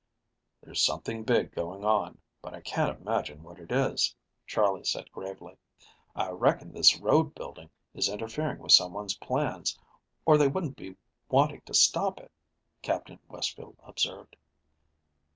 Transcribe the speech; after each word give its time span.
"There's 0.63 0.81
something 0.81 1.23
big 1.23 1.51
going 1.53 1.85
on, 1.85 2.19
but 2.41 2.55
I 2.55 2.61
can't 2.61 2.99
imagine 2.99 3.43
what 3.43 3.59
it 3.59 3.71
is," 3.71 4.15
Charley 4.47 4.83
said 4.83 5.11
gravely. 5.11 5.57
"I 6.15 6.31
reckon 6.31 6.71
this 6.71 6.99
road 6.99 7.35
building 7.35 7.69
is 7.93 8.09
interfering 8.09 8.57
with 8.57 8.71
someone's 8.71 9.15
plans, 9.17 9.77
or 10.25 10.39
they 10.39 10.47
wouldn't 10.47 10.75
be 10.75 10.95
wanting 11.29 11.61
to 11.67 11.75
stop 11.75 12.19
it," 12.19 12.31
Captain 12.81 13.19
Westfield 13.27 13.77
observed. 13.83 14.35